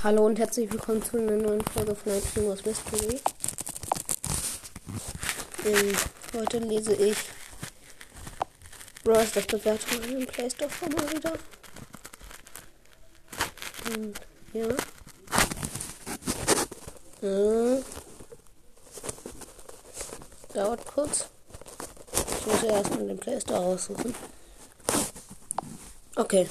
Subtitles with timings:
[0.00, 3.20] Hallo und herzlich willkommen zu einer neuen Folge von Night Wars Mystery.
[5.64, 5.96] Ähm,
[6.34, 7.16] heute lese ich
[9.02, 9.32] Bros.
[9.34, 11.32] das Bewertung in den Play Store vor mal wieder.
[13.88, 14.20] Und,
[14.52, 14.68] ja.
[17.28, 17.82] Äh,
[20.54, 21.24] dauert kurz.
[22.38, 24.14] Ich muss ja erstmal den Play Store raussuchen.
[26.14, 26.48] Okay.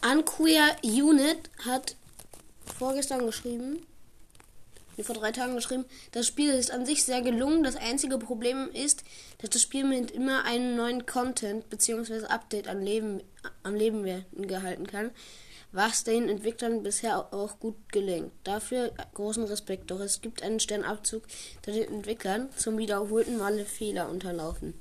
[0.00, 1.96] Unqueer Unit hat
[2.78, 3.86] vorgestern geschrieben,
[5.00, 7.64] vor drei Tagen geschrieben, das Spiel ist an sich sehr gelungen.
[7.64, 9.02] Das einzige Problem ist,
[9.38, 12.26] dass das Spiel mit immer einen neuen Content bzw.
[12.26, 13.22] Update am Leben,
[13.62, 14.04] am Leben
[14.36, 15.10] gehalten kann,
[15.72, 18.32] was den Entwicklern bisher auch gut gelingt.
[18.44, 19.90] Dafür großen Respekt.
[19.90, 21.24] Doch es gibt einen Sternabzug,
[21.66, 24.74] der den Entwicklern zum wiederholten Male Fehler unterlaufen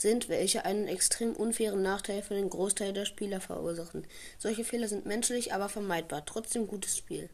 [0.00, 4.06] sind, welche einen extrem unfairen Nachteil für den Großteil der Spieler verursachen.
[4.38, 6.24] Solche Fehler sind menschlich, aber vermeidbar.
[6.24, 7.28] Trotzdem gutes Spiel.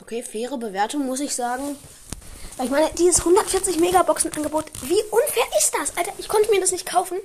[0.00, 1.76] Okay, faire Bewertung muss ich sagen.
[2.62, 5.96] Ich meine, dieses 140 Megaboxen Angebot, wie unfair ist das?
[5.96, 7.18] Alter, ich konnte mir das nicht kaufen.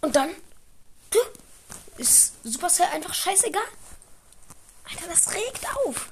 [0.00, 0.30] Und dann
[1.98, 3.62] ist Supercell einfach scheißegal.
[4.90, 6.08] Alter, das regt auf.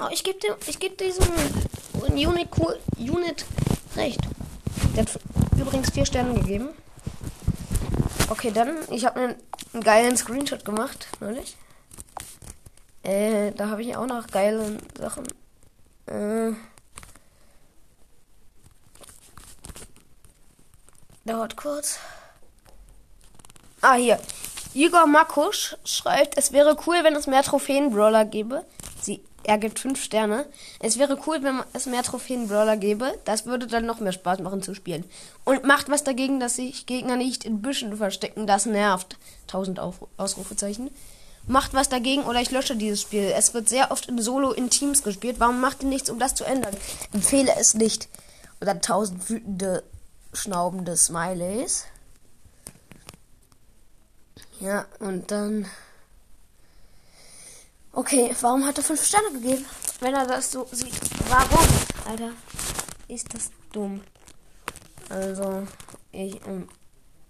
[0.00, 0.38] Oh, ich gebe
[0.78, 1.26] geb diesem
[1.92, 2.48] Unit,
[2.98, 3.44] Unit
[3.96, 4.20] recht.
[4.94, 5.20] Der hat
[5.68, 6.70] übrigens vier Sterne gegeben.
[8.30, 9.34] Okay, dann, ich habe einen,
[9.74, 11.58] einen geilen Screenshot gemacht, neulich.
[13.02, 15.26] Äh, da habe ich auch noch geile Sachen.
[16.06, 16.52] Äh,
[21.26, 21.98] dauert kurz.
[23.82, 24.18] Ah, hier.
[24.72, 28.64] Igor Makusch schreibt, es wäre cool, wenn es mehr Trophäen-Brawler gäbe.
[29.02, 30.44] Sie er gibt 5 Sterne.
[30.78, 33.18] Es wäre cool, wenn es mehr Trophäen-Brawler gäbe.
[33.24, 35.06] Das würde dann noch mehr Spaß machen zu spielen.
[35.44, 38.46] Und macht was dagegen, dass sich Gegner nicht in Büschen verstecken.
[38.46, 39.16] Das nervt.
[39.46, 39.80] 1000
[40.18, 40.90] Ausrufezeichen.
[41.46, 43.32] Macht was dagegen oder ich lösche dieses Spiel.
[43.34, 45.36] Es wird sehr oft in Solo in Teams gespielt.
[45.40, 46.76] Warum macht ihr nichts, um das zu ändern?
[47.14, 48.10] Empfehle es nicht.
[48.60, 49.82] Oder 1000 wütende,
[50.34, 51.86] schnaubende Smileys.
[54.60, 55.64] Ja, und dann.
[57.98, 59.66] Okay, warum hat er fünf Sterne gegeben?
[59.98, 60.94] Wenn er das so sieht.
[61.28, 61.66] Warum?
[62.08, 62.30] Alter,
[63.08, 64.02] ist das dumm.
[65.08, 65.66] Also,
[66.12, 66.68] ich ähm,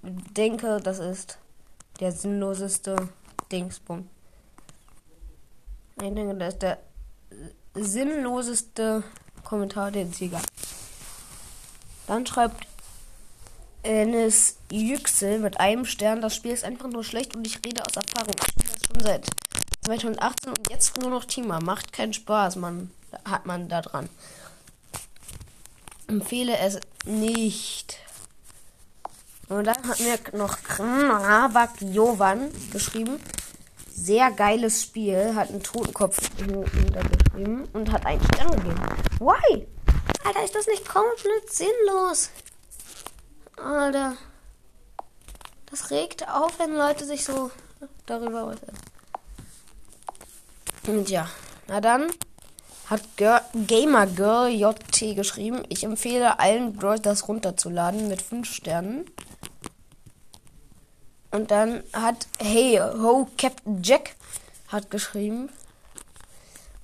[0.03, 1.39] denke, das ist
[2.01, 3.09] der sinnloseste
[3.51, 4.11] Dingsbum.
[6.03, 6.79] Ich denke, das ist der
[7.75, 9.05] sinnloseste
[9.45, 10.45] Kommentar, den es hier gab.
[12.09, 12.67] Dann schreibt
[13.85, 17.97] Enes Yüksel mit einem Stern, das Spiel ist einfach nur schlecht und ich rede aus
[17.97, 18.35] Erfahrung.
[18.39, 19.48] Ich spiele das schon seit
[19.89, 21.63] 2018 und jetzt nur noch Teamer.
[21.63, 22.91] Macht keinen Spaß, man
[23.25, 24.11] hat man da dran.
[26.07, 27.99] Empfehle es nicht.
[29.49, 33.19] Und dann hat mir noch Kravak Jovan geschrieben.
[33.91, 35.35] Sehr geiles Spiel.
[35.35, 38.81] Hat einen Totenkopf geschrieben und hat einen Stern gegeben.
[39.21, 39.67] Why?
[40.25, 42.29] Alter, ist das nicht komplett sinnlos?
[43.57, 44.19] Alter.
[45.71, 47.51] Das regt auf, wenn Leute sich so
[48.05, 48.77] darüber äußern.
[50.89, 51.29] Und ja,
[51.67, 52.11] na dann
[52.87, 55.63] hat Girl, JT geschrieben.
[55.69, 59.05] Ich empfehle allen Brawl das runterzuladen mit 5 Sternen.
[61.31, 64.17] Und dann hat Hey Ho Captain Jack
[64.69, 65.51] hat geschrieben.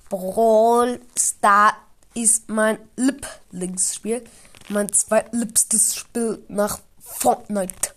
[0.09, 1.73] Brawl Star
[2.13, 4.23] ist mein Lieblingsspiel.
[4.69, 7.95] Mein zweitliebstes Spiel nach Fortnite.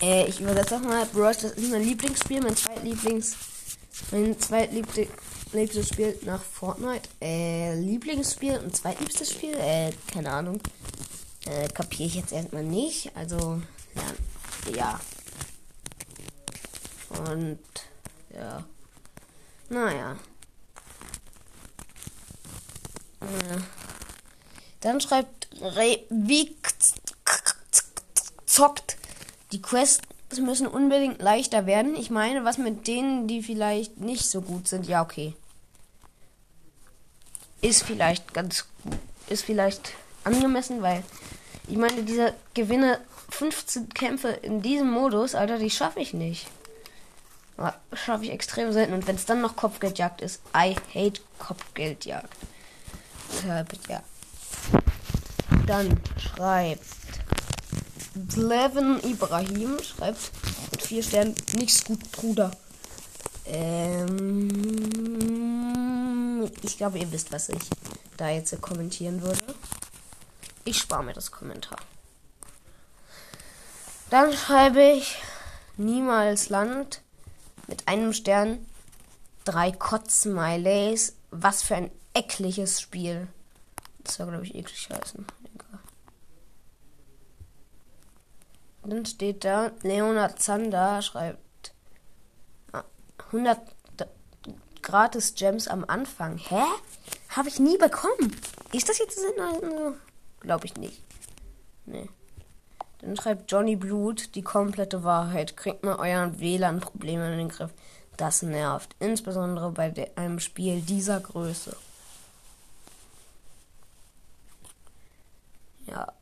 [0.00, 1.04] Äh, ich übersetze auch mal.
[1.06, 3.34] Brawl das ist mein Lieblingsspiel, mein zweitlieblings
[4.12, 7.08] mein zweitliebstes Spiel nach Fortnite.
[7.20, 9.54] Äh, Lieblingsspiel und zweitliebstes Spiel?
[9.54, 10.60] Äh, keine Ahnung.
[11.46, 13.10] Äh, kapiere ich jetzt erstmal nicht.
[13.16, 13.60] Also,
[13.94, 14.74] ja.
[14.74, 15.00] ja.
[17.30, 17.58] Und,
[18.34, 18.64] ja.
[19.68, 20.16] Naja.
[23.20, 23.58] Äh,
[24.80, 26.54] dann schreibt Re wie
[28.44, 28.96] zockt
[29.52, 31.94] die Quest es müssen unbedingt leichter werden.
[31.94, 35.34] Ich meine, was mit denen, die vielleicht nicht so gut sind, ja, okay.
[37.60, 38.98] Ist vielleicht ganz gut.
[39.28, 39.92] Ist vielleicht
[40.24, 41.02] angemessen, weil
[41.68, 43.00] ich meine, diese Gewinne
[43.30, 46.46] 15 Kämpfe in diesem Modus, Alter, die schaffe ich nicht.
[47.92, 48.92] Schaffe ich extrem selten.
[48.92, 52.28] Und wenn es dann noch Kopfgeldjagd ist, I hate Kopfgeldjagd.
[53.32, 54.02] Deshalb, ja.
[55.66, 56.84] Dann schreibt
[58.30, 60.30] Sleven Ibrahim schreibt
[60.70, 62.50] mit vier Sternen nichts gut, Bruder.
[63.46, 64.50] Ähm,
[66.62, 67.62] ich glaube, ihr wisst, was ich
[68.16, 69.42] da jetzt kommentieren würde.
[70.64, 71.78] Ich spare mir das Kommentar.
[74.10, 75.16] Dann schreibe ich
[75.76, 77.02] niemals Land
[77.66, 78.64] mit einem Stern,
[79.44, 81.14] drei Kotz-Smileys.
[81.30, 83.28] Was für ein ekliges Spiel.
[84.04, 85.26] Das soll, glaube ich, eklig heißen.
[88.86, 91.72] Dann steht da, Leonard Zander schreibt
[93.26, 93.60] 100
[94.80, 96.38] gratis Gems am Anfang.
[96.38, 96.62] Hä?
[97.30, 98.36] Habe ich nie bekommen.
[98.72, 99.94] Ist das jetzt Sinn?
[100.40, 101.02] Glaube ich nicht.
[101.84, 102.08] Nee.
[103.00, 105.56] Dann schreibt Johnny Blut die komplette Wahrheit.
[105.56, 107.72] Kriegt mal euren WLAN-Probleme in den Griff.
[108.16, 108.94] Das nervt.
[109.00, 111.76] Insbesondere bei einem Spiel dieser Größe.
[115.86, 116.12] Ja.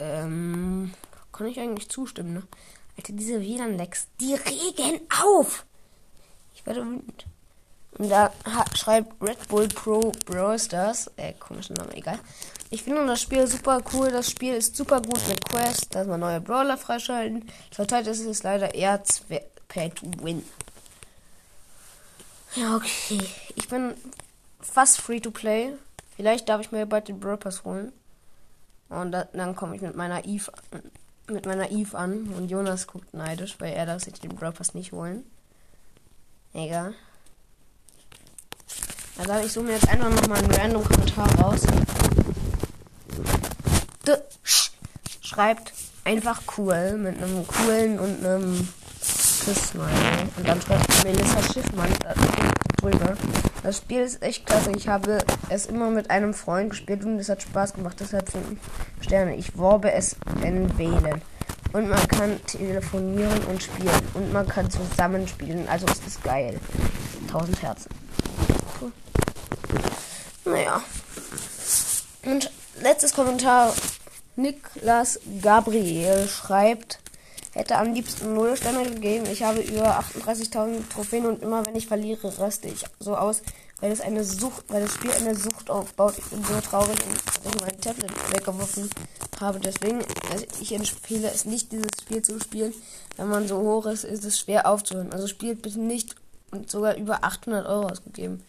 [0.00, 0.92] Ähm.
[1.38, 2.42] Kann ich eigentlich zustimmen, ne?
[2.96, 5.64] Alter, diese WLAN-Lecks, die regen auf!
[6.56, 7.26] Ich werde wütend.
[7.92, 8.32] Und da
[8.74, 12.18] schreibt Red Bull Pro Brawl Stars, äh, komischer Name, egal.
[12.70, 14.10] Ich finde das Spiel super cool.
[14.10, 17.48] Das Spiel ist super gut mit Quest, dass man neue Brawler freischalten.
[17.70, 19.00] Zurzeit ist es leider eher
[19.68, 20.44] Pay to Win.
[22.56, 23.20] Ja, okay.
[23.54, 23.94] Ich bin
[24.60, 25.72] fast free to play.
[26.16, 27.92] Vielleicht darf ich mir bald den Brawl Pass holen.
[28.88, 30.50] Und da, dann komme ich mit meiner Eve
[31.30, 34.74] mit meiner Eve an und Jonas guckt neidisch, weil er darf sich den Brawl Pass
[34.74, 35.24] nicht holen.
[36.54, 36.94] Egal.
[39.18, 41.62] Also ich suche mir jetzt einfach nochmal einen random Kommentar raus.
[44.06, 44.12] D
[45.20, 45.72] schreibt
[46.04, 48.68] einfach cool mit einem coolen und einem
[49.44, 49.90] Küssmal.
[50.36, 51.92] Und dann schreibt Melissa Schiffmann
[52.90, 53.16] drüber.
[53.62, 54.72] Das Spiel ist echt klasse.
[54.76, 55.18] Ich habe
[55.48, 57.96] es immer mit einem Freund gespielt und es hat Spaß gemacht.
[58.00, 58.58] Deshalb 5
[59.00, 59.36] Sterne.
[59.36, 61.22] Ich worbe es in wählen.
[61.72, 63.90] Und man kann telefonieren und spielen.
[64.14, 65.68] Und man kann zusammenspielen.
[65.68, 66.58] Also ist es geil.
[67.26, 67.90] 1000 Herzen.
[68.80, 68.92] Cool.
[70.44, 70.82] Naja.
[72.24, 72.50] Und
[72.80, 73.74] letztes Kommentar.
[74.36, 76.97] Niklas Gabriel schreibt,
[77.58, 79.26] hätte am liebsten 0 Sterne gegeben.
[79.30, 83.42] Ich habe über 38.000 Trophäen und immer wenn ich verliere, raste ich so aus,
[83.80, 86.14] weil es eine Sucht, weil das Spiel eine Sucht aufbaut.
[86.18, 88.88] Ich bin so traurig, dass ich mein Tablet weggeworfen
[89.40, 89.58] habe.
[89.58, 89.98] Deswegen,
[90.30, 92.72] also ich empfehle es nicht, dieses Spiel zu spielen.
[93.16, 95.12] Wenn man so hoch ist, ist es schwer aufzuhören.
[95.12, 96.14] Also spielt bitte nicht
[96.52, 98.42] und sogar über 800 Euro ausgegeben.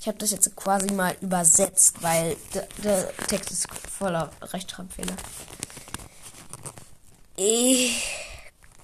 [0.00, 5.16] Ich habe das jetzt quasi mal übersetzt, weil der, der Text ist voller Rechtschreibfehler.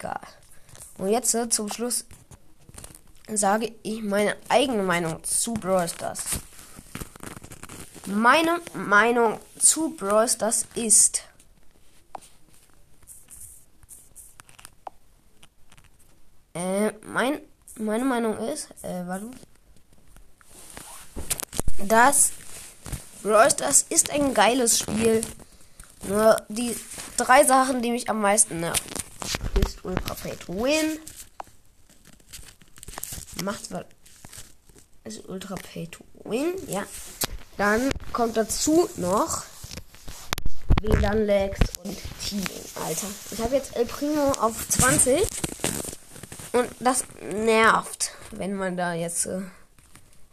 [0.05, 0.21] Egal.
[0.99, 2.05] Und jetzt äh, zum Schluss
[3.33, 6.21] sage ich meine eigene Meinung zu Brawl Stars.
[8.05, 11.23] Meine Meinung zu Brawl Stars ist.
[16.53, 17.41] Äh, mein,
[17.79, 19.31] meine Meinung ist, äh, warte
[21.79, 22.33] dass
[23.23, 25.23] Brawl Stars ist ein geiles Spiel.
[26.07, 26.77] Nur die
[27.17, 28.94] drei Sachen, die mich am meisten nerven,
[29.85, 30.99] Ultra Pay to Win.
[33.43, 33.85] Macht was.
[35.05, 36.85] Ist Ultra Pay to Win, ja.
[37.57, 39.45] Dann kommt dazu noch
[40.81, 41.97] WLAN Lags und
[42.27, 43.07] Teaming, Alter.
[43.31, 45.23] Ich habe jetzt El Primo auf 20
[46.53, 49.41] und das nervt, wenn man da jetzt äh,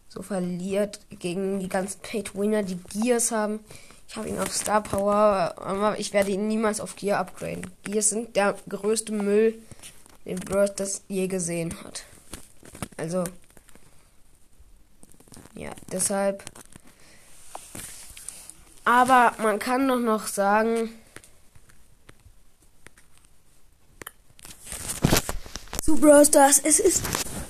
[0.07, 3.59] so verliert gegen die ganzen Pay-to-Winner, die Gears haben.
[4.11, 7.71] Ich habe ihn auf Star Power, aber ich werde ihn niemals auf Gear upgraden.
[7.83, 9.57] Gears sind der größte Müll,
[10.25, 12.03] den Bird das je gesehen hat.
[12.97, 13.23] Also,
[15.55, 16.43] ja, deshalb.
[18.83, 20.89] Aber man kann doch noch sagen,
[25.81, 27.01] zu Brawl Stars, es ist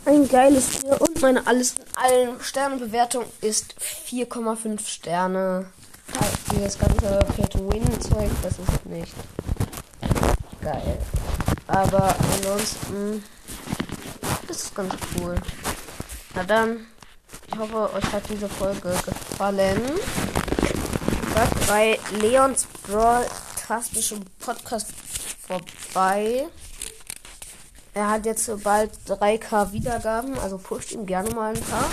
[0.06, 5.72] ein geiles Spiel und meine alles in allen Sternebewertung ist 4,5 Sterne.
[6.62, 9.14] Das ganze Pay-to-Win-Zeug, das ist nicht
[10.62, 10.98] geil.
[11.68, 13.24] Aber ansonsten,
[14.48, 15.36] das ist ganz cool.
[16.36, 16.86] Na dann,
[17.48, 19.82] ich hoffe, euch hat diese Folge gefallen.
[21.34, 23.26] Schaut bei Leons Brawl
[23.68, 24.88] Tastischem Podcast
[25.48, 26.46] vorbei.
[27.94, 31.90] Er hat jetzt bald 3k Wiedergaben, also pusht ihm gerne mal ein paar.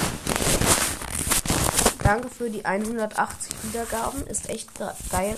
[2.08, 4.70] Danke für die 180 Wiedergaben, ist echt
[5.10, 5.36] geil.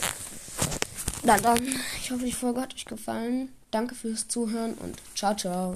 [1.25, 1.59] Na dann,
[2.01, 3.49] ich hoffe, die Folge hat euch gefallen.
[3.73, 5.69] Danke fürs Zuhören und ciao, ciao.